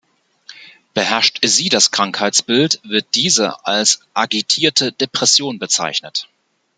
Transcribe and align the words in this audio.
Beherrscht 0.95 1.37
sie 1.45 1.69
das 1.69 1.91
Krankheitsbild, 1.91 2.79
wird 2.83 3.09
diese 3.13 3.67
als 3.67 3.99
agitierte 4.15 4.91
Depression 4.91 5.59
bezeichnet. 5.59 6.27